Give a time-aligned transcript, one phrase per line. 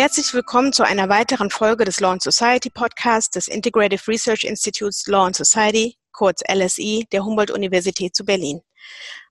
[0.00, 5.06] Herzlich willkommen zu einer weiteren Folge des Law and Society Podcasts des Integrative Research Institutes
[5.06, 8.62] Law and Society, kurz LSI, der Humboldt-Universität zu Berlin.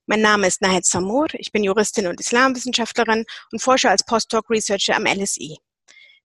[0.06, 5.08] Mein Name ist Nahed Samur, ich bin Juristin und Islamwissenschaftlerin und forsche als Postdoc-Researcher am
[5.08, 5.58] LSI.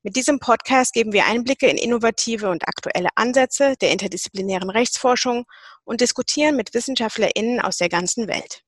[0.02, 5.46] Mit diesem Podcast geben wir Einblicke in innovative und aktuelle Ansätze der interdisziplinären Rechtsforschung
[5.84, 8.60] und diskutieren mit WissenschaftlerInnen aus der ganzen Welt.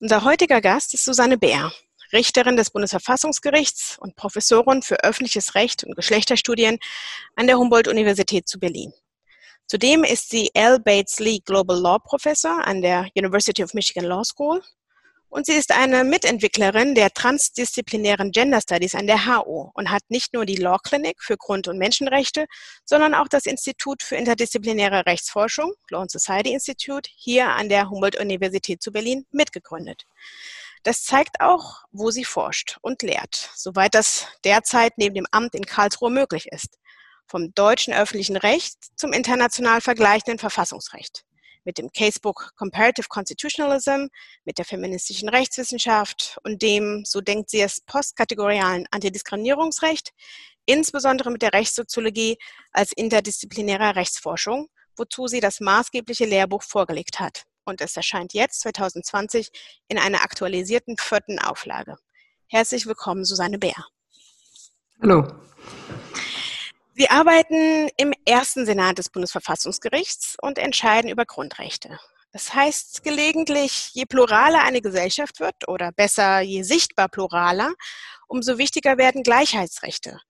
[0.00, 1.70] Unser heutiger Gast ist Susanne Bär.
[2.12, 6.78] Richterin des Bundesverfassungsgerichts und Professorin für öffentliches Recht und Geschlechterstudien
[7.36, 8.92] an der Humboldt-Universität zu Berlin.
[9.66, 10.80] Zudem ist sie L.
[10.80, 14.60] Bates Lee Global Law Professor an der University of Michigan Law School
[15.30, 20.34] und sie ist eine Mitentwicklerin der transdisziplinären Gender Studies an der HU und hat nicht
[20.34, 22.46] nur die Law Clinic für Grund- und Menschenrechte,
[22.84, 28.82] sondern auch das Institut für interdisziplinäre Rechtsforschung, Law and Society Institute, hier an der Humboldt-Universität
[28.82, 30.04] zu Berlin mitgegründet.
[30.82, 35.66] Das zeigt auch, wo sie forscht und lehrt, soweit das derzeit neben dem Amt in
[35.66, 36.78] Karlsruhe möglich ist.
[37.26, 41.24] Vom deutschen öffentlichen Recht zum international vergleichenden Verfassungsrecht.
[41.64, 44.06] Mit dem Casebook Comparative Constitutionalism,
[44.44, 50.12] mit der feministischen Rechtswissenschaft und dem, so denkt sie es, postkategorialen Antidiskriminierungsrecht,
[50.64, 52.38] insbesondere mit der Rechtssoziologie
[52.72, 59.50] als interdisziplinärer Rechtsforschung, wozu sie das maßgebliche Lehrbuch vorgelegt hat und es erscheint jetzt 2020
[59.88, 61.96] in einer aktualisierten vierten Auflage.
[62.48, 63.86] Herzlich willkommen, Susanne Bär.
[65.00, 65.26] Hallo.
[66.94, 71.98] Sie arbeiten im ersten Senat des Bundesverfassungsgerichts und entscheiden über Grundrechte.
[72.32, 77.72] Das heißt gelegentlich, je pluraler eine Gesellschaft wird oder besser, je sichtbar pluraler,
[78.28, 80.20] umso wichtiger werden Gleichheitsrechte.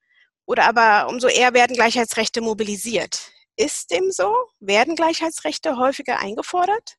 [0.47, 3.33] Oder aber umso eher werden Gleichheitsrechte mobilisiert.
[3.57, 4.35] Ist dem so?
[4.61, 6.97] Werden Gleichheitsrechte häufiger eingefordert?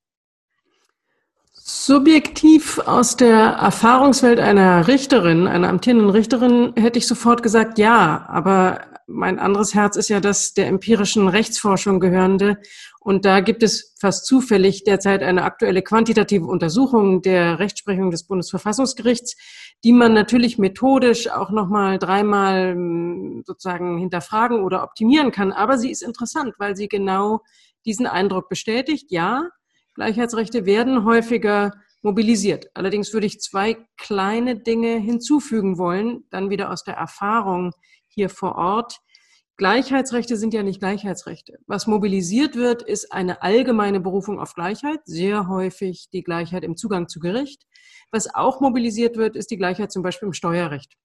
[1.74, 8.26] Subjektiv aus der Erfahrungswelt einer Richterin, einer amtierenden Richterin, hätte ich sofort gesagt, ja.
[8.28, 12.58] Aber mein anderes Herz ist ja das der empirischen Rechtsforschung gehörende.
[13.00, 19.38] Und da gibt es fast zufällig derzeit eine aktuelle quantitative Untersuchung der Rechtsprechung des Bundesverfassungsgerichts,
[19.86, 25.54] die man natürlich methodisch auch nochmal dreimal hm, sozusagen hinterfragen oder optimieren kann.
[25.54, 27.40] Aber sie ist interessant, weil sie genau
[27.86, 29.06] diesen Eindruck bestätigt.
[29.10, 29.48] Ja,
[30.02, 32.72] Gleichheitsrechte werden häufiger mobilisiert.
[32.74, 37.72] Allerdings würde ich zwei kleine Dinge hinzufügen wollen, dann wieder aus der Erfahrung
[38.08, 38.98] hier vor Ort.
[39.58, 41.60] Gleichheitsrechte sind ja nicht Gleichheitsrechte.
[41.68, 47.08] Was mobilisiert wird, ist eine allgemeine Berufung auf Gleichheit, sehr häufig die Gleichheit im Zugang
[47.08, 47.68] zu Gericht.
[48.10, 50.96] Was auch mobilisiert wird, ist die Gleichheit zum Beispiel im Steuerrecht.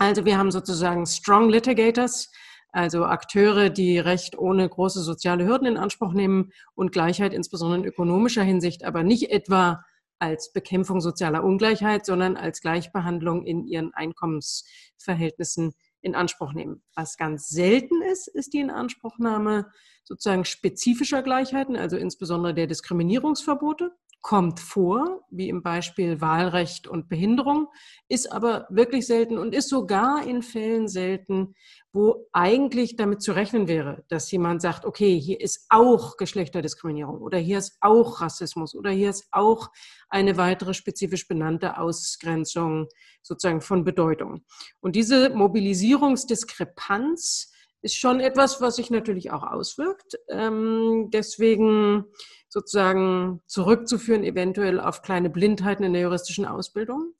[0.00, 2.32] Also wir haben sozusagen Strong Litigators,
[2.74, 7.86] also Akteure, die Recht ohne große soziale Hürden in Anspruch nehmen und Gleichheit insbesondere in
[7.86, 9.84] ökonomischer Hinsicht, aber nicht etwa
[10.18, 16.82] als Bekämpfung sozialer Ungleichheit, sondern als Gleichbehandlung in ihren Einkommensverhältnissen in Anspruch nehmen.
[16.94, 19.70] Was ganz selten ist, ist die Inanspruchnahme
[20.02, 23.92] sozusagen spezifischer Gleichheiten, also insbesondere der Diskriminierungsverbote
[24.24, 27.68] kommt vor, wie im Beispiel Wahlrecht und Behinderung,
[28.08, 31.54] ist aber wirklich selten und ist sogar in Fällen selten,
[31.92, 37.36] wo eigentlich damit zu rechnen wäre, dass jemand sagt, okay, hier ist auch Geschlechterdiskriminierung oder
[37.36, 39.68] hier ist auch Rassismus oder hier ist auch
[40.08, 42.88] eine weitere spezifisch benannte Ausgrenzung
[43.20, 44.42] sozusagen von Bedeutung.
[44.80, 47.52] Und diese Mobilisierungsdiskrepanz
[47.82, 50.16] ist schon etwas, was sich natürlich auch auswirkt.
[50.30, 52.06] Ähm, deswegen
[52.54, 57.12] sozusagen zurückzuführen, eventuell auf kleine Blindheiten in der juristischen Ausbildung,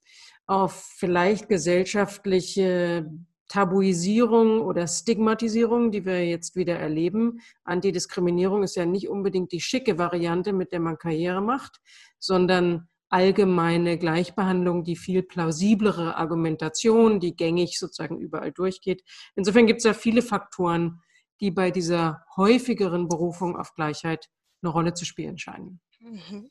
[0.47, 3.11] auf vielleicht gesellschaftliche
[3.49, 7.41] Tabuisierung oder Stigmatisierung, die wir jetzt wieder erleben.
[7.65, 11.81] Antidiskriminierung ist ja nicht unbedingt die schicke Variante, mit der man Karriere macht,
[12.21, 19.03] sondern allgemeine Gleichbehandlung, die viel plausiblere Argumentation, die gängig sozusagen überall durchgeht.
[19.35, 21.01] Insofern gibt es ja viele Faktoren,
[21.41, 24.29] die bei dieser häufigeren Berufung auf Gleichheit
[24.65, 25.81] eine Rolle zu spielen scheinen.
[26.01, 26.51] Mhm.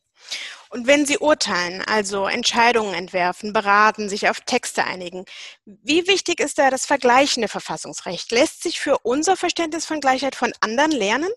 [0.69, 5.25] Und wenn Sie urteilen, also Entscheidungen entwerfen, beraten, sich auf Texte einigen,
[5.65, 8.31] wie wichtig ist da das vergleichende Verfassungsrecht?
[8.31, 11.29] Lässt sich für unser Verständnis von Gleichheit von anderen lernen?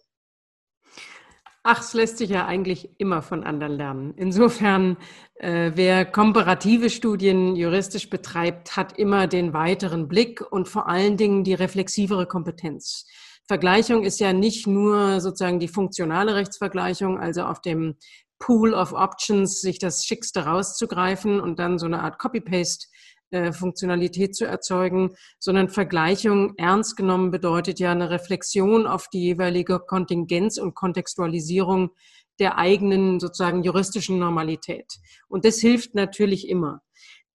[1.69, 4.15] Ach, es lässt sich ja eigentlich immer von anderen lernen.
[4.17, 4.97] Insofern,
[5.35, 11.43] äh, wer komparative Studien juristisch betreibt, hat immer den weiteren Blick und vor allen Dingen
[11.43, 13.05] die reflexivere Kompetenz.
[13.49, 17.97] Vergleichung ist ja nicht nur sozusagen die funktionale Rechtsvergleichung, also auf dem
[18.39, 22.87] Pool of Options sich das Schickste rauszugreifen und dann so eine Art Copy-Paste
[23.31, 29.81] äh, Funktionalität zu erzeugen, sondern Vergleichung ernst genommen bedeutet ja eine Reflexion auf die jeweilige
[29.81, 31.91] Kontingenz und Kontextualisierung
[32.39, 34.93] der eigenen sozusagen juristischen Normalität.
[35.29, 36.83] Und das hilft natürlich immer.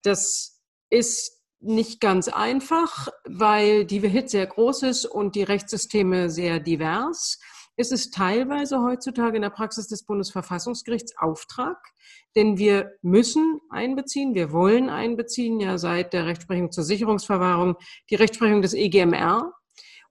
[0.03, 6.59] Das ist nicht ganz einfach, weil die Hit sehr groß ist und die Rechtssysteme sehr
[6.59, 7.39] divers.
[7.77, 11.77] Es ist teilweise heutzutage in der Praxis des Bundesverfassungsgerichts Auftrag,
[12.35, 17.75] denn wir müssen einbeziehen, wir wollen einbeziehen, ja seit der Rechtsprechung zur Sicherungsverwahrung,
[18.09, 19.53] die Rechtsprechung des EGMR.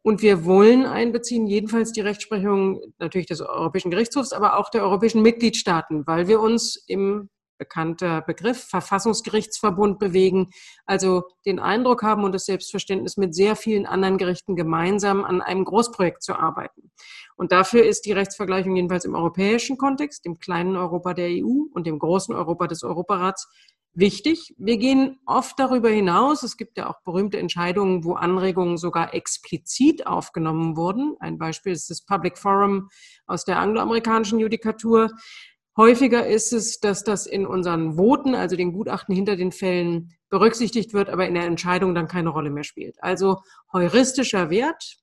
[0.03, 5.21] Und wir wollen einbeziehen, jedenfalls die Rechtsprechung natürlich des Europäischen Gerichtshofs, aber auch der europäischen
[5.21, 7.29] Mitgliedstaaten, weil wir uns im
[7.61, 10.51] bekannter Begriff, Verfassungsgerichtsverbund bewegen,
[10.87, 15.65] also den Eindruck haben und das Selbstverständnis mit sehr vielen anderen Gerichten gemeinsam an einem
[15.65, 16.91] Großprojekt zu arbeiten.
[17.37, 21.87] Und dafür ist die Rechtsvergleichung jedenfalls im europäischen Kontext, dem kleinen Europa der EU und
[21.87, 23.47] dem großen Europa des Europarats
[23.93, 24.55] wichtig.
[24.57, 26.43] Wir gehen oft darüber hinaus.
[26.43, 31.17] Es gibt ja auch berühmte Entscheidungen, wo Anregungen sogar explizit aufgenommen wurden.
[31.21, 32.89] Ein Beispiel ist das Public Forum
[33.27, 35.11] aus der angloamerikanischen Judikatur.
[35.81, 40.93] Häufiger ist es, dass das in unseren Voten, also den Gutachten hinter den Fällen, berücksichtigt
[40.93, 43.03] wird, aber in der Entscheidung dann keine Rolle mehr spielt.
[43.03, 43.39] Also
[43.73, 44.99] heuristischer Wert,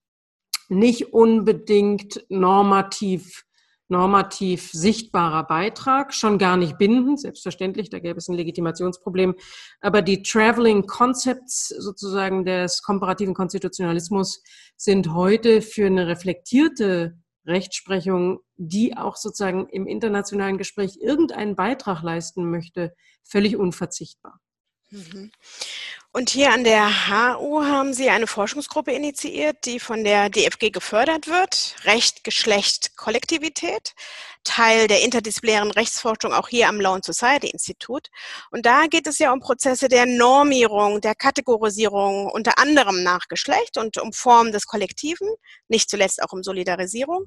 [0.70, 3.44] nicht unbedingt normativ
[3.90, 9.34] normativ sichtbarer Beitrag, schon gar nicht bindend, selbstverständlich, da gäbe es ein Legitimationsproblem.
[9.82, 14.44] Aber die Traveling Concepts sozusagen des komparativen Konstitutionalismus
[14.76, 22.50] sind heute für eine reflektierte Rechtsprechung, die auch sozusagen im internationalen Gespräch irgendeinen Beitrag leisten
[22.50, 24.40] möchte, völlig unverzichtbar.
[24.90, 25.32] Mhm.
[26.18, 26.90] Und hier an der
[27.38, 31.76] HU haben Sie eine Forschungsgruppe initiiert, die von der DFG gefördert wird.
[31.84, 33.94] Recht, Geschlecht, Kollektivität.
[34.44, 38.08] Teil der interdisziplinären Rechtsforschung auch hier am Law and Society Institut.
[38.50, 43.78] Und da geht es ja um Prozesse der Normierung, der Kategorisierung, unter anderem nach Geschlecht
[43.78, 45.28] und um Formen des Kollektiven,
[45.68, 47.26] nicht zuletzt auch um Solidarisierung.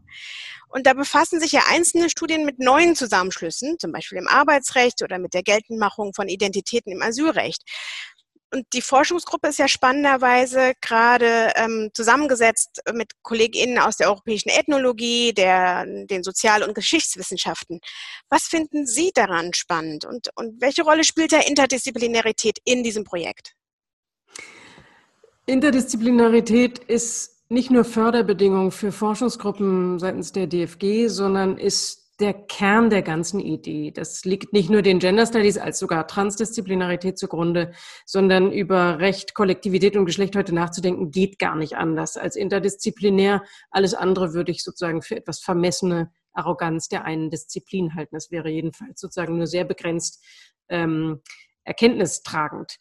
[0.68, 5.20] Und da befassen sich ja einzelne Studien mit neuen Zusammenschlüssen, zum Beispiel im Arbeitsrecht oder
[5.20, 7.62] mit der Geltendmachung von Identitäten im Asylrecht.
[8.52, 15.32] Und die Forschungsgruppe ist ja spannenderweise gerade ähm, zusammengesetzt mit KollegInnen aus der europäischen Ethnologie,
[15.32, 17.80] der, den Sozial- und Geschichtswissenschaften.
[18.28, 23.54] Was finden Sie daran spannend und, und welche Rolle spielt der Interdisziplinarität in diesem Projekt?
[25.46, 33.02] Interdisziplinarität ist nicht nur Förderbedingung für Forschungsgruppen seitens der DFG, sondern ist der Kern der
[33.02, 33.90] ganzen Idee.
[33.90, 37.72] Das liegt nicht nur den Gender Studies als sogar Transdisziplinarität zugrunde,
[38.04, 43.42] sondern über Recht, Kollektivität und Geschlecht heute nachzudenken, geht gar nicht anders als interdisziplinär.
[43.70, 48.14] Alles andere würde ich sozusagen für etwas vermessene Arroganz der einen Disziplin halten.
[48.14, 50.24] Das wäre jedenfalls sozusagen nur sehr begrenzt
[50.68, 51.20] ähm,
[51.64, 52.76] erkenntnistragend.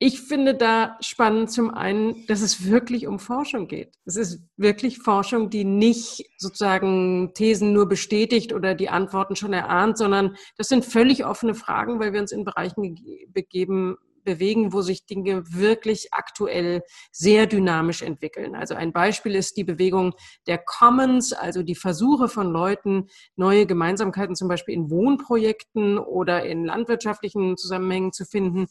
[0.00, 3.94] Ich finde da spannend zum einen, dass es wirklich um Forschung geht.
[4.04, 9.96] Es ist wirklich Forschung, die nicht sozusagen Thesen nur bestätigt oder die Antworten schon erahnt,
[9.96, 12.98] sondern das sind völlig offene Fragen, weil wir uns in Bereichen
[13.28, 16.82] begeben, bewegen, wo sich Dinge wirklich aktuell
[17.12, 18.56] sehr dynamisch entwickeln.
[18.56, 20.14] Also ein Beispiel ist die Bewegung
[20.46, 26.64] der Commons, also die Versuche von Leuten, neue Gemeinsamkeiten zum Beispiel in Wohnprojekten oder in
[26.64, 28.66] landwirtschaftlichen Zusammenhängen zu finden,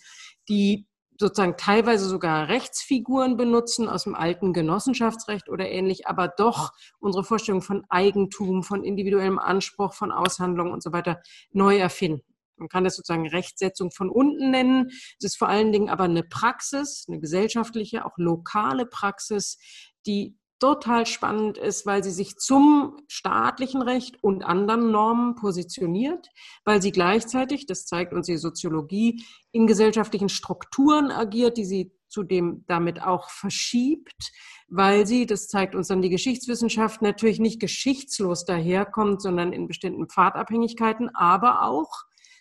[0.49, 0.85] die
[1.23, 7.61] sozusagen teilweise sogar Rechtsfiguren benutzen aus dem alten Genossenschaftsrecht oder ähnlich, aber doch unsere Vorstellung
[7.61, 12.23] von Eigentum, von individuellem Anspruch, von Aushandlung und so weiter neu erfinden.
[12.57, 14.89] Man kann das sozusagen Rechtsetzung von unten nennen.
[15.17, 19.57] Es ist vor allen Dingen aber eine Praxis, eine gesellschaftliche, auch lokale Praxis,
[20.05, 26.29] die total spannend ist, weil sie sich zum staatlichen Recht und anderen Normen positioniert,
[26.63, 32.63] weil sie gleichzeitig, das zeigt uns die Soziologie, in gesellschaftlichen Strukturen agiert, die sie zudem
[32.67, 34.31] damit auch verschiebt,
[34.67, 40.07] weil sie, das zeigt uns dann die Geschichtswissenschaft, natürlich nicht geschichtslos daherkommt, sondern in bestimmten
[40.07, 41.91] Pfadabhängigkeiten, aber auch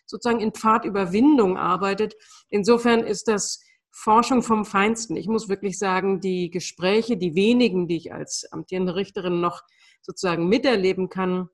[0.07, 2.15] sozusagen in Pfadüberwindung arbeitet.
[2.51, 5.17] Insofern ist das Forschung vom Feinsten.
[5.17, 9.61] Ich muss wirklich sagen, die Gespräche, die wenigen, die ich als amtierende Richterin noch
[10.01, 11.49] sozusagen miterleben kann,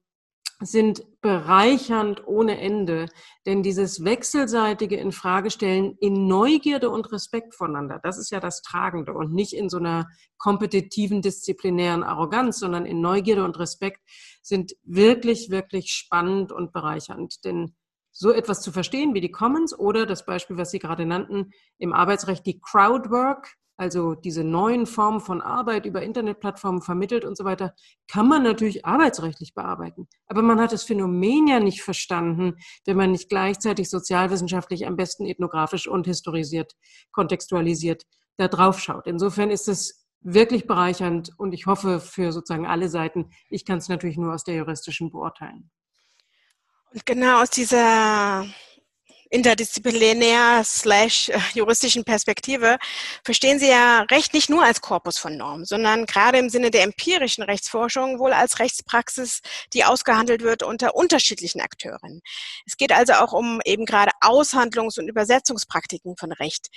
[0.60, 3.06] sind bereichernd ohne Ende.
[3.46, 9.32] Denn dieses wechselseitige Infragestellen in Neugierde und Respekt voneinander, das ist ja das Tragende und
[9.32, 14.00] nicht in so einer kompetitiven, disziplinären Arroganz, sondern in Neugierde und Respekt
[14.42, 17.44] sind wirklich, wirklich spannend und bereichernd.
[17.44, 17.76] Denn
[18.18, 21.92] so etwas zu verstehen wie die Commons oder das Beispiel, was Sie gerade nannten, im
[21.92, 27.76] Arbeitsrecht die Crowdwork, also diese neuen Formen von Arbeit über Internetplattformen vermittelt und so weiter,
[28.08, 30.08] kann man natürlich arbeitsrechtlich bearbeiten.
[30.26, 35.24] Aber man hat das Phänomen ja nicht verstanden, wenn man nicht gleichzeitig sozialwissenschaftlich, am besten
[35.24, 36.72] ethnografisch und historisiert,
[37.12, 38.02] kontextualisiert
[38.36, 39.06] da drauf schaut.
[39.06, 43.30] Insofern ist es wirklich bereichernd und ich hoffe für sozusagen alle Seiten.
[43.48, 45.70] Ich kann es natürlich nur aus der juristischen beurteilen.
[46.92, 48.46] Und genau aus dieser
[49.30, 52.78] interdisziplinär slash äh, juristischen Perspektive
[53.24, 56.84] verstehen Sie ja Recht nicht nur als Korpus von Normen, sondern gerade im Sinne der
[56.84, 59.40] empirischen Rechtsforschung wohl als Rechtspraxis,
[59.74, 62.22] die ausgehandelt wird unter unterschiedlichen Akteuren.
[62.66, 66.68] Es geht also auch um eben gerade Aushandlungs- und Übersetzungspraktiken von Recht.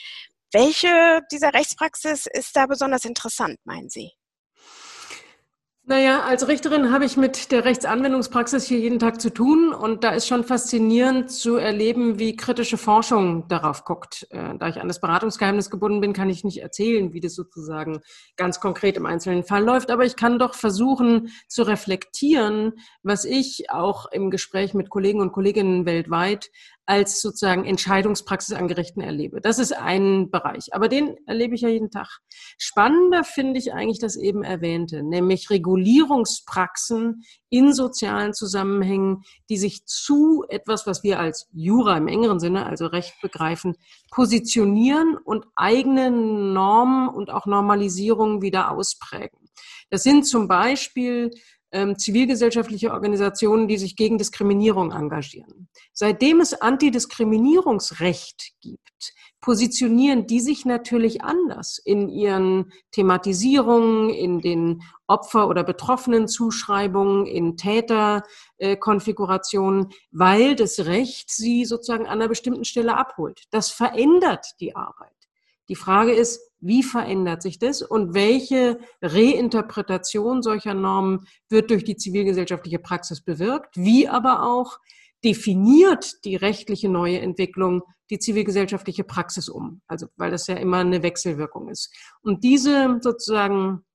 [0.51, 4.12] Welche dieser Rechtspraxis ist da besonders interessant, meinen Sie?
[5.84, 10.12] Naja, als Richterin habe ich mit der Rechtsanwendungspraxis hier jeden Tag zu tun und da
[10.12, 14.28] ist schon faszinierend zu erleben, wie kritische Forschung darauf guckt.
[14.30, 18.02] Äh, da ich an das Beratungsgeheimnis gebunden bin, kann ich nicht erzählen, wie das sozusagen
[18.38, 23.72] ganz konkret im einzelnen Fall läuft, aber ich kann doch versuchen zu reflektieren, was ich
[23.72, 26.52] auch im Gespräch mit Kollegen und Kolleginnen weltweit
[26.91, 29.39] als sozusagen Entscheidungspraxis an Gerichten erlebe.
[29.39, 32.19] Das ist ein Bereich, aber den erlebe ich ja jeden Tag.
[32.57, 40.43] Spannender finde ich eigentlich das eben erwähnte, nämlich Regulierungspraxen in sozialen Zusammenhängen, die sich zu
[40.50, 43.77] etwas, was wir als Jura im engeren Sinne, also Recht begreifen,
[44.12, 49.39] positionieren und eigene Normen und auch Normalisierungen wieder ausprägen.
[49.89, 51.31] Das sind zum Beispiel
[51.72, 55.70] ähm, zivilgesellschaftliche Organisationen, die sich gegen Diskriminierung engagieren.
[55.94, 65.48] Seitdem es Antidiskriminierungsrecht gibt, positionieren die sich natürlich anders in ihren Thematisierungen, in den Opfer-
[65.48, 73.46] oder Betroffenen-Zuschreibungen, in Täterkonfigurationen, weil das Recht sie sozusagen an einer bestimmten Stelle abholt.
[73.50, 75.21] Das verändert die Arbeit.
[75.72, 81.96] Die Frage ist, wie verändert sich das und welche Reinterpretation solcher Normen wird durch die
[81.96, 83.78] zivilgesellschaftliche Praxis bewirkt?
[83.78, 84.80] Wie aber auch
[85.24, 89.80] definiert die rechtliche neue Entwicklung die zivilgesellschaftliche Praxis um?
[89.88, 91.90] Also, weil das ja immer eine Wechselwirkung ist.
[92.22, 93.86] Und diese sozusagen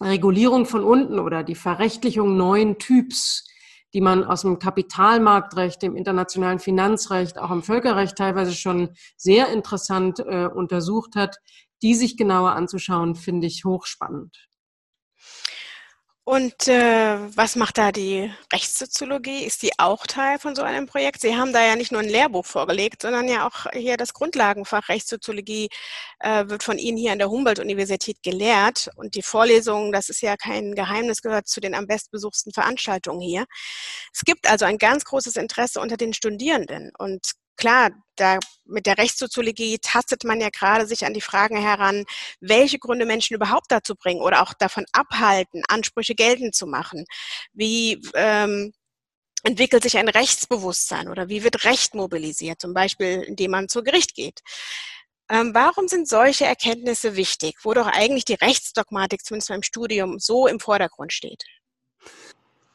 [0.00, 3.46] Regulierung von unten oder die Verrechtlichung neuen Typs,
[3.94, 10.20] die man aus dem Kapitalmarktrecht, dem internationalen Finanzrecht, auch im Völkerrecht teilweise schon sehr interessant
[10.20, 11.36] äh, untersucht hat,
[11.82, 14.48] die sich genauer anzuschauen, finde ich hochspannend.
[16.28, 19.44] Und äh, was macht da die Rechtssoziologie?
[19.44, 21.20] Ist die auch Teil von so einem Projekt?
[21.20, 24.88] Sie haben da ja nicht nur ein Lehrbuch vorgelegt, sondern ja auch hier das Grundlagenfach
[24.88, 25.68] Rechtssoziologie
[26.18, 28.90] äh, wird von Ihnen hier an der Humboldt-Universität gelehrt.
[28.96, 33.44] Und die Vorlesungen, das ist ja kein Geheimnis, gehört zu den am bestbesuchten Veranstaltungen hier.
[34.12, 36.90] Es gibt also ein ganz großes Interesse unter den Studierenden.
[36.98, 42.04] Und klar, da mit der Rechtssoziologie tastet man ja gerade sich an die Fragen heran,
[42.40, 47.04] welche Gründe Menschen überhaupt dazu bringen oder auch davon abhalten, Ansprüche geltend zu machen.
[47.52, 48.72] Wie ähm,
[49.44, 54.14] entwickelt sich ein Rechtsbewusstsein oder wie wird Recht mobilisiert, zum Beispiel indem man zu Gericht
[54.14, 54.40] geht.
[55.28, 60.46] Ähm, warum sind solche Erkenntnisse wichtig, wo doch eigentlich die Rechtsdogmatik zumindest beim Studium so
[60.46, 61.44] im Vordergrund steht?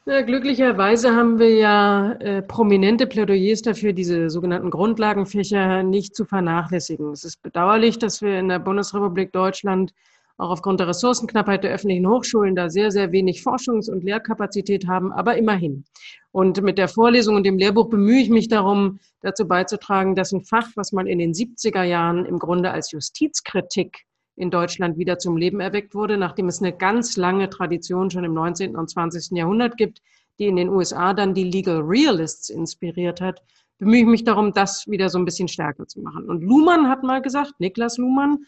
[0.08, 7.12] Ja, glücklicherweise haben wir ja äh, prominente Plädoyers dafür, diese sogenannten Grundlagenfächer nicht zu vernachlässigen.
[7.12, 9.94] Es ist bedauerlich, dass wir in der Bundesrepublik Deutschland
[10.38, 15.14] auch aufgrund der Ressourcenknappheit der öffentlichen Hochschulen da sehr, sehr wenig Forschungs- und Lehrkapazität haben,
[15.14, 15.84] aber immerhin.
[16.32, 20.42] Und mit der Vorlesung und dem Lehrbuch bemühe ich mich darum, dazu beizutragen, dass ein
[20.42, 24.06] Fach, was man in den 70er Jahren im Grunde als Justizkritik
[24.42, 28.34] in Deutschland wieder zum Leben erweckt wurde, nachdem es eine ganz lange Tradition schon im
[28.34, 28.76] 19.
[28.76, 29.38] und 20.
[29.38, 30.02] Jahrhundert gibt,
[30.40, 33.44] die in den USA dann die Legal Realists inspiriert hat,
[33.78, 36.28] bemühe ich mich darum, das wieder so ein bisschen stärker zu machen.
[36.28, 38.40] Und Luhmann hat mal gesagt, Niklas Luhmann,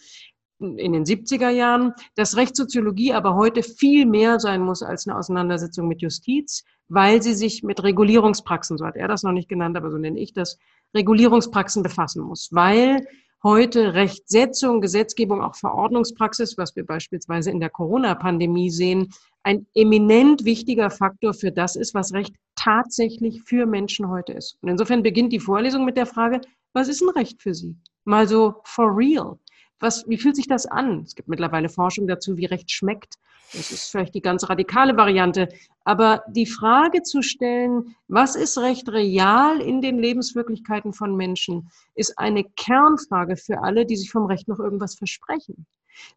[0.57, 5.88] in den 70er Jahren, dass Rechtssoziologie aber heute viel mehr sein muss als eine Auseinandersetzung
[5.88, 9.91] mit Justiz, weil sie sich mit Regulierungspraxen, so hat er das noch nicht genannt, aber
[9.91, 10.57] so nenne ich das,
[10.95, 13.05] Regulierungspraxen befassen muss, weil
[13.43, 19.09] heute Rechtsetzung, Gesetzgebung, auch Verordnungspraxis, was wir beispielsweise in der Corona-Pandemie sehen,
[19.43, 24.57] ein eminent wichtiger Faktor für das ist, was Recht tatsächlich für Menschen heute ist.
[24.62, 26.39] Und insofern beginnt die Vorlesung mit der Frage,
[26.73, 27.75] was ist ein Recht für Sie?
[28.05, 29.38] Mal so for real.
[29.83, 31.01] Was, wie fühlt sich das an?
[31.01, 33.15] Es gibt mittlerweile Forschung dazu, wie Recht schmeckt.
[33.51, 35.49] Das ist vielleicht die ganz radikale Variante.
[35.83, 42.17] Aber die Frage zu stellen, was ist Recht real in den Lebenswirklichkeiten von Menschen, ist
[42.17, 45.65] eine Kernfrage für alle, die sich vom Recht noch irgendwas versprechen.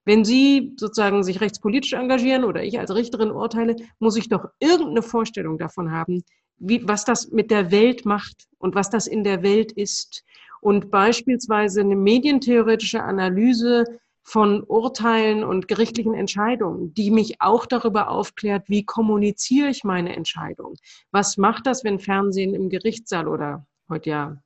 [0.04, 5.02] Wenn Sie sozusagen sich rechtspolitisch engagieren oder ich als Richterin urteile, muss ich doch irgendeine
[5.02, 6.23] Vorstellung davon haben,
[6.58, 10.23] wie, was das mit der Welt macht und was das in der Welt ist
[10.66, 13.85] und beispielsweise eine medientheoretische Analyse
[14.25, 20.75] von Urteilen und gerichtlichen Entscheidungen, die mich auch darüber aufklärt, wie kommuniziere ich meine Entscheidung?
[21.12, 24.42] Was macht das, wenn Fernsehen im Gerichtssaal oder heute ja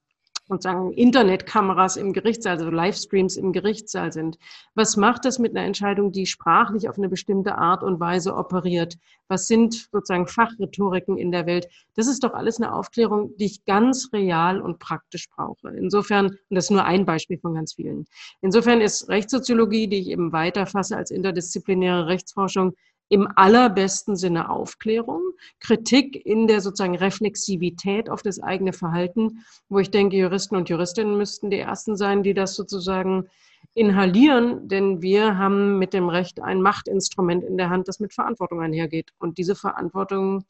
[0.51, 4.37] sozusagen Internetkameras im Gerichtssaal, also Livestreams im Gerichtssaal sind.
[4.75, 8.99] Was macht das mit einer Entscheidung, die sprachlich auf eine bestimmte Art und Weise operiert?
[9.29, 11.69] Was sind sozusagen Fachrhetoriken in der Welt?
[11.95, 15.69] Das ist doch alles eine Aufklärung, die ich ganz real und praktisch brauche.
[15.71, 18.07] Insofern, und das ist nur ein Beispiel von ganz vielen.
[18.43, 22.75] Insofern ist Rechtssoziologie, die ich eben weiterfasse als interdisziplinäre Rechtsforschung,
[23.11, 25.21] im allerbesten Sinne Aufklärung,
[25.59, 31.19] Kritik in der sozusagen Reflexivität auf das eigene Verhalten, wo ich denke, Juristen und Juristinnen
[31.19, 33.29] müssten die Ersten sein, die das sozusagen
[33.75, 38.61] inhalieren, denn wir haben mit dem Recht ein Machtinstrument in der Hand, das mit Verantwortung
[38.61, 39.11] einhergeht.
[39.19, 40.45] Und diese Verantwortung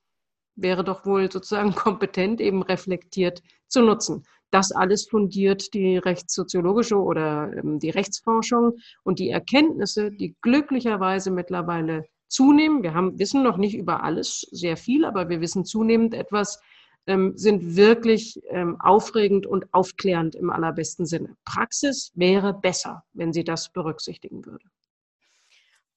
[0.54, 4.24] wäre doch wohl sozusagen kompetent, eben reflektiert zu nutzen.
[4.50, 12.04] Das alles fundiert die rechtssoziologische oder ähm, die Rechtsforschung und die Erkenntnisse, die glücklicherweise mittlerweile
[12.30, 12.82] zunehmen.
[12.82, 16.60] Wir haben, wissen noch nicht über alles sehr viel, aber wir wissen zunehmend etwas,
[17.06, 21.36] ähm, sind wirklich ähm, aufregend und aufklärend im allerbesten Sinne.
[21.44, 24.64] Praxis wäre besser, wenn sie das berücksichtigen würde.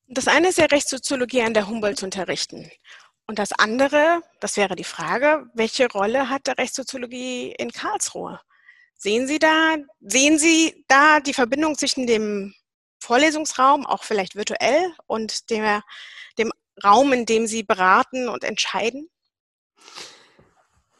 [0.07, 2.69] Das eine ist ja Rechtssoziologie an der Humboldt zu unterrichten.
[3.25, 8.39] Und das andere, das wäre die Frage, welche Rolle hat der Rechtssoziologie in Karlsruhe?
[8.95, 12.53] Sehen Sie da, sehen Sie da die Verbindung zwischen dem
[13.03, 15.83] Vorlesungsraum, auch vielleicht virtuell, und der,
[16.37, 16.51] dem
[16.83, 19.09] Raum, in dem Sie beraten und entscheiden?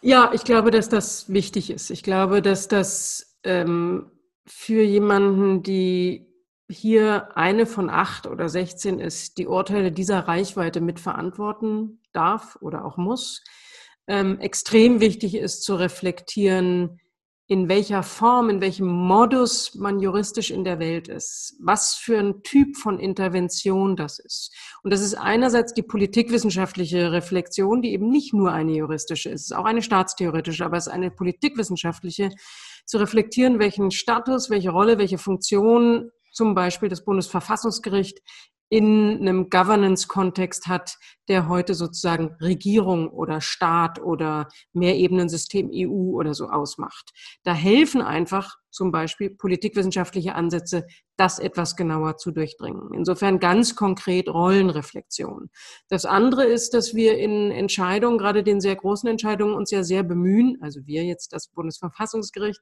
[0.02, 1.90] Ja, ich glaube, dass das wichtig ist.
[1.90, 4.12] Ich glaube, dass das ähm,
[4.46, 6.28] für jemanden, die
[6.70, 12.98] hier eine von acht oder 16 ist, die Urteile dieser Reichweite mitverantworten darf oder auch
[12.98, 13.44] muss,
[14.08, 17.00] ähm, extrem wichtig ist zu reflektieren,
[17.48, 22.42] in welcher Form, in welchem Modus man juristisch in der Welt ist, was für ein
[22.44, 24.56] Typ von Intervention das ist.
[24.82, 29.52] Und das ist einerseits die politikwissenschaftliche Reflexion, die eben nicht nur eine juristische ist, es
[29.52, 32.32] ist auch eine staatstheoretische, aber es ist eine politikwissenschaftliche,
[32.86, 38.20] zu reflektieren, welchen Status, welche Rolle, welche Funktion zum Beispiel das Bundesverfassungsgericht
[38.74, 46.50] in einem Governance-Kontext hat, der heute sozusagen Regierung oder Staat oder Mehrebenensystem EU oder so
[46.50, 47.12] ausmacht.
[47.44, 52.90] Da helfen einfach zum Beispiel politikwissenschaftliche Ansätze, das etwas genauer zu durchdringen.
[52.96, 55.52] Insofern ganz konkret Rollenreflexion.
[55.88, 60.02] Das andere ist, dass wir in Entscheidungen, gerade den sehr großen Entscheidungen, uns ja sehr
[60.02, 62.62] bemühen, also wir jetzt das Bundesverfassungsgericht,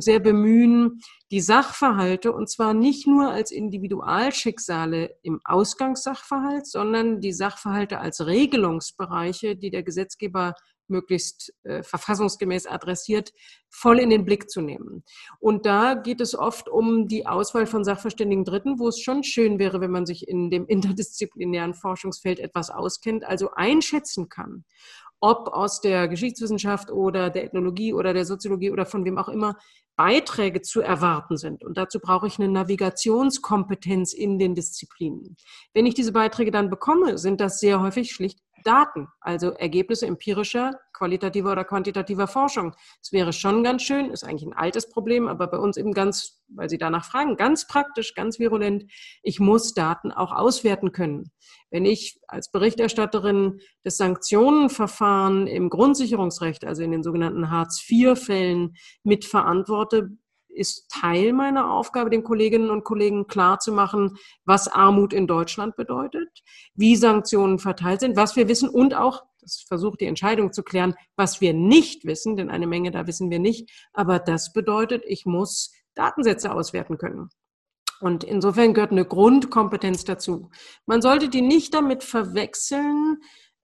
[0.00, 7.98] sehr bemühen, die Sachverhalte, und zwar nicht nur als Individualschicksale im Ausgangssachverhalt, sondern die Sachverhalte
[7.98, 10.54] als Regelungsbereiche, die der Gesetzgeber
[10.88, 13.32] möglichst äh, verfassungsgemäß adressiert,
[13.68, 15.04] voll in den Blick zu nehmen.
[15.38, 19.58] Und da geht es oft um die Auswahl von Sachverständigen Dritten, wo es schon schön
[19.58, 24.64] wäre, wenn man sich in dem interdisziplinären Forschungsfeld etwas auskennt, also einschätzen kann,
[25.20, 29.56] ob aus der Geschichtswissenschaft oder der Ethnologie oder der Soziologie oder von wem auch immer
[29.96, 31.64] Beiträge zu erwarten sind.
[31.64, 35.36] Und dazu brauche ich eine Navigationskompetenz in den Disziplinen.
[35.74, 40.78] Wenn ich diese Beiträge dann bekomme, sind das sehr häufig schlicht Daten, also Ergebnisse empirischer,
[40.98, 42.74] qualitativer oder quantitativer Forschung.
[43.00, 46.42] Es wäre schon ganz schön, ist eigentlich ein altes Problem, aber bei uns eben ganz,
[46.48, 48.84] weil Sie danach fragen, ganz praktisch, ganz virulent.
[49.22, 51.30] Ich muss Daten auch auswerten können.
[51.70, 60.10] Wenn ich als Berichterstatterin das Sanktionenverfahren im Grundsicherungsrecht, also in den sogenannten Hartz-IV-Fällen mitverantworte,
[60.48, 66.28] ist Teil meiner Aufgabe, den Kolleginnen und Kollegen klarzumachen, was Armut in Deutschland bedeutet,
[66.74, 69.22] wie Sanktionen verteilt sind, was wir wissen und auch,
[69.66, 73.38] versucht die Entscheidung zu klären, was wir nicht wissen, denn eine Menge da wissen wir
[73.38, 73.70] nicht.
[73.92, 77.30] Aber das bedeutet, ich muss Datensätze auswerten können.
[78.00, 80.50] Und insofern gehört eine Grundkompetenz dazu.
[80.86, 83.18] Man sollte die nicht damit verwechseln,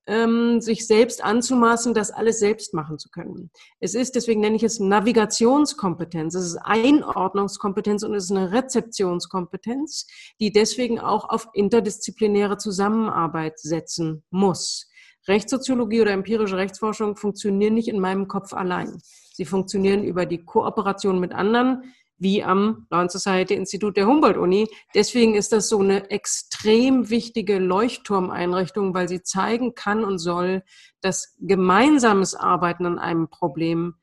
[0.07, 3.51] ähm, sich selbst anzumaßen, das alles selbst machen zu können.
[3.81, 10.07] Es ist, deswegen nenne ich es Navigationskompetenz, es ist Einordnungskompetenz und es ist eine Rezeptionskompetenz,
[10.41, 14.89] die deswegen auch auf interdisziplinäre Zusammenarbeit setzen muss.
[15.27, 18.99] Rechtssoziologie oder empirische Rechtsforschung funktionieren nicht in meinem Kopf allein.
[19.33, 24.69] Sie funktionieren über die Kooperation mit anderen, wie am Law Society Institut der Humboldt-Uni.
[24.95, 30.63] Deswegen ist das so eine extrem wichtige Leuchtturmeinrichtung, weil sie zeigen kann und soll,
[31.01, 33.95] dass gemeinsames Arbeiten an einem Problem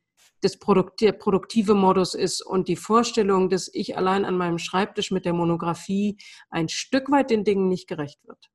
[0.41, 5.34] das produktive Modus ist und die Vorstellung, dass ich allein an meinem Schreibtisch mit der
[5.34, 6.17] Monographie
[6.49, 8.49] ein Stück weit den Dingen nicht gerecht wird.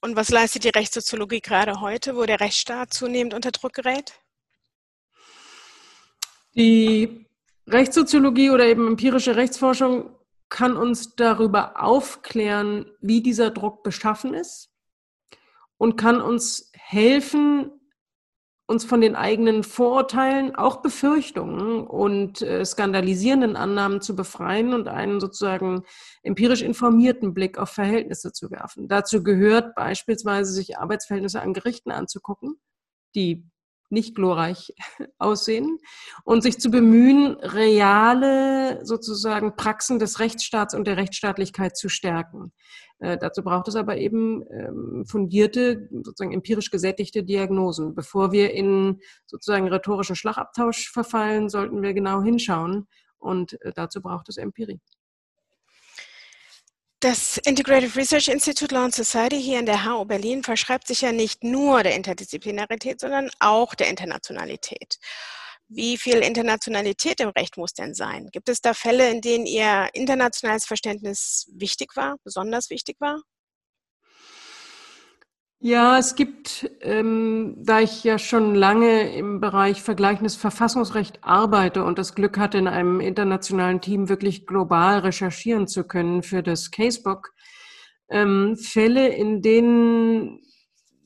[0.00, 4.12] Und was leistet die Rechtssoziologie gerade heute, wo der Rechtsstaat zunehmend unter Druck gerät?
[6.54, 7.26] Die
[7.66, 10.14] Rechtssoziologie oder eben empirische Rechtsforschung
[10.48, 14.70] kann uns darüber aufklären, wie dieser Druck beschaffen ist
[15.76, 17.77] und kann uns helfen,
[18.68, 25.20] uns von den eigenen Vorurteilen, auch Befürchtungen und äh, skandalisierenden Annahmen zu befreien und einen
[25.20, 25.84] sozusagen
[26.22, 28.86] empirisch informierten Blick auf Verhältnisse zu werfen.
[28.86, 32.60] Dazu gehört beispielsweise, sich Arbeitsverhältnisse an Gerichten anzugucken,
[33.14, 33.48] die
[33.90, 34.74] nicht glorreich
[35.18, 35.78] aussehen
[36.24, 42.52] und sich zu bemühen, reale sozusagen Praxen des Rechtsstaats und der Rechtsstaatlichkeit zu stärken.
[43.00, 47.94] Äh, dazu braucht es aber eben ähm, fundierte, sozusagen empirisch gesättigte Diagnosen.
[47.94, 54.28] Bevor wir in sozusagen rhetorischen Schlagabtausch verfallen, sollten wir genau hinschauen und äh, dazu braucht
[54.28, 54.80] es Empirie.
[57.00, 61.12] Das Integrative Research Institute Law and Society hier in der HU Berlin verschreibt sich ja
[61.12, 64.98] nicht nur der Interdisziplinarität, sondern auch der Internationalität.
[65.68, 68.30] Wie viel Internationalität im Recht muss denn sein?
[68.32, 73.22] Gibt es da Fälle, in denen Ihr internationales Verständnis wichtig war, besonders wichtig war?
[75.60, 81.98] Ja, es gibt, ähm, da ich ja schon lange im Bereich vergleichendes Verfassungsrecht arbeite und
[81.98, 87.32] das Glück hatte, in einem internationalen Team wirklich global recherchieren zu können für das Casebook,
[88.08, 90.40] ähm, Fälle, in denen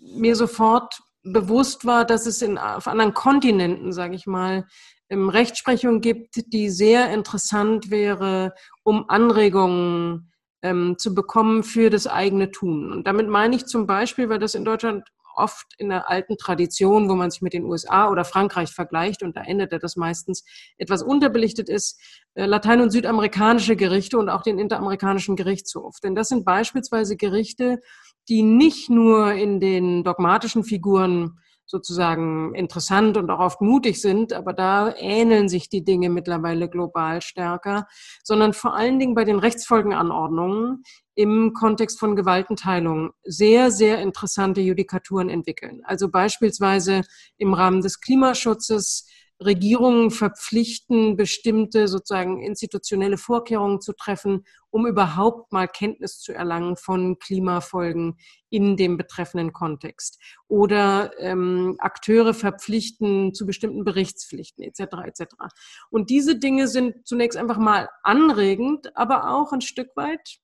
[0.00, 4.66] mir sofort bewusst war, dass es in, auf anderen Kontinenten, sage ich mal,
[5.08, 10.31] ähm, Rechtsprechung gibt, die sehr interessant wäre, um Anregungen
[10.62, 12.92] ähm, zu bekommen für das eigene Tun.
[12.92, 17.08] Und damit meine ich zum Beispiel, weil das in Deutschland oft in der alten Tradition,
[17.08, 20.44] wo man sich mit den USA oder Frankreich vergleicht, und da endet das meistens,
[20.78, 22.00] etwas unterbelichtet ist,
[22.34, 25.96] äh, latein- und südamerikanische Gerichte und auch den interamerikanischen Gerichtshof.
[26.02, 27.80] Denn das sind beispielsweise Gerichte,
[28.28, 31.38] die nicht nur in den dogmatischen Figuren
[31.72, 37.22] sozusagen interessant und auch oft mutig sind, aber da ähneln sich die Dinge mittlerweile global
[37.22, 37.88] stärker,
[38.22, 40.82] sondern vor allen Dingen bei den Rechtsfolgenanordnungen
[41.14, 45.80] im Kontext von Gewaltenteilung sehr, sehr interessante Judikaturen entwickeln.
[45.84, 47.00] Also beispielsweise
[47.38, 49.06] im Rahmen des Klimaschutzes
[49.44, 57.18] Regierungen verpflichten, bestimmte sozusagen institutionelle Vorkehrungen zu treffen, um überhaupt mal Kenntnis zu erlangen von
[57.18, 58.18] Klimafolgen
[58.50, 60.20] in dem betreffenden Kontext.
[60.48, 64.80] Oder ähm, Akteure verpflichten zu bestimmten Berichtspflichten etc.
[65.06, 65.34] etc.
[65.90, 70.41] Und diese Dinge sind zunächst einfach mal anregend, aber auch ein Stück weit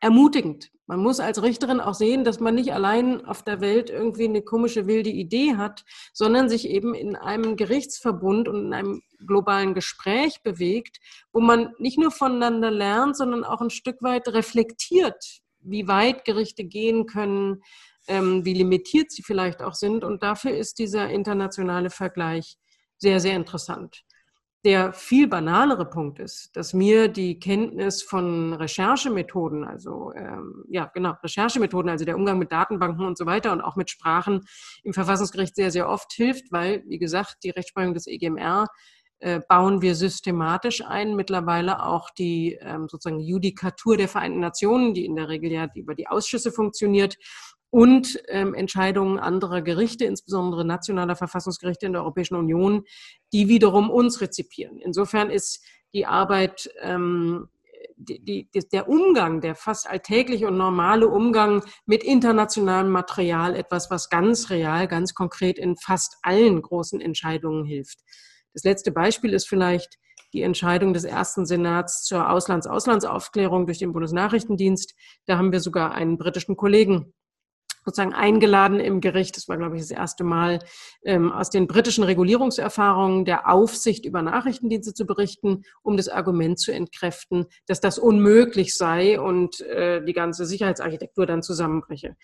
[0.00, 0.70] ermutigend.
[0.86, 4.42] Man muss als Richterin auch sehen, dass man nicht allein auf der Welt irgendwie eine
[4.42, 10.42] komische wilde Idee hat, sondern sich eben in einem Gerichtsverbund und in einem globalen Gespräch
[10.42, 10.98] bewegt,
[11.32, 16.64] wo man nicht nur voneinander lernt, sondern auch ein Stück weit reflektiert, wie weit Gerichte
[16.64, 17.62] gehen können,
[18.08, 20.02] ähm, wie limitiert sie vielleicht auch sind.
[20.02, 22.56] Und dafür ist dieser internationale Vergleich
[22.98, 24.02] sehr, sehr interessant.
[24.64, 31.14] Der viel banalere Punkt ist, dass mir die Kenntnis von Recherchemethoden, also ähm, ja genau,
[31.22, 34.42] Recherchemethoden, also der Umgang mit Datenbanken und so weiter und auch mit Sprachen
[34.82, 38.66] im Verfassungsgericht sehr, sehr oft hilft, weil, wie gesagt, die Rechtsprechung des EGMR
[39.20, 45.04] äh, bauen wir systematisch ein, mittlerweile auch die ähm, sozusagen Judikatur der Vereinten Nationen, die
[45.04, 47.16] in der Regel ja über die Ausschüsse funktioniert,
[47.70, 52.84] und ähm, Entscheidungen anderer Gerichte, insbesondere nationaler Verfassungsgerichte in der Europäischen Union,
[53.32, 54.78] die wiederum uns rezipieren.
[54.78, 57.48] Insofern ist die Arbeit, ähm,
[57.96, 64.08] die, die, der Umgang, der fast alltägliche und normale Umgang mit internationalem Material etwas, was
[64.08, 67.98] ganz real, ganz konkret in fast allen großen Entscheidungen hilft.
[68.52, 69.98] Das letzte Beispiel ist vielleicht
[70.32, 74.94] die Entscheidung des ersten Senats zur Auslands-Auslandsaufklärung durch den Bundesnachrichtendienst.
[75.26, 77.12] Da haben wir sogar einen britischen Kollegen
[77.90, 80.60] sozusagen eingeladen im Gericht, das war, glaube ich, das erste Mal,
[81.04, 86.72] ähm, aus den britischen Regulierungserfahrungen der Aufsicht über Nachrichtendienste zu berichten, um das Argument zu
[86.72, 92.16] entkräften, dass das unmöglich sei und äh, die ganze Sicherheitsarchitektur dann zusammenbreche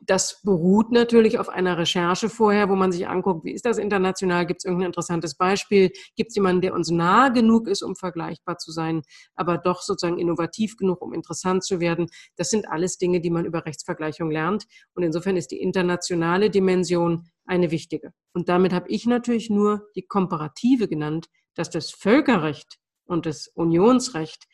[0.00, 4.46] das beruht natürlich auf einer Recherche vorher, wo man sich anguckt, wie ist das international,
[4.46, 8.56] gibt es irgendein interessantes Beispiel, gibt es jemanden, der uns nah genug ist, um vergleichbar
[8.56, 9.02] zu sein,
[9.34, 12.06] aber doch sozusagen innovativ genug, um interessant zu werden.
[12.36, 14.64] Das sind alles Dinge, die man über Rechtsvergleichung lernt.
[14.94, 18.12] Und insofern ist die internationale Dimension eine wichtige.
[18.32, 24.46] Und damit habe ich natürlich nur die Komparative genannt, dass das Völkerrecht und das Unionsrecht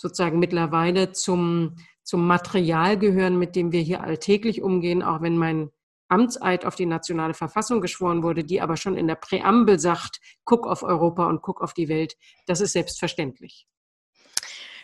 [0.00, 1.76] sozusagen mittlerweile zum
[2.10, 5.70] zum Material gehören, mit dem wir hier alltäglich umgehen, auch wenn mein
[6.08, 10.66] Amtseid auf die nationale Verfassung geschworen wurde, die aber schon in der Präambel sagt, guck
[10.66, 12.16] auf Europa und guck auf die Welt.
[12.46, 13.68] Das ist selbstverständlich.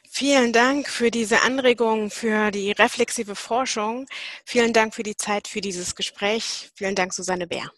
[0.09, 4.07] Vielen Dank für diese Anregung, für die reflexive Forschung.
[4.45, 6.71] Vielen Dank für die Zeit für dieses Gespräch.
[6.77, 7.71] Vielen Dank, Susanne Bär.